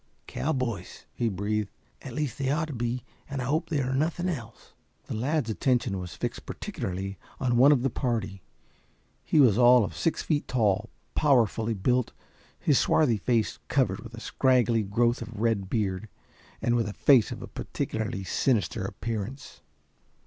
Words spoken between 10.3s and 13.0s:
tall, powerfully built, his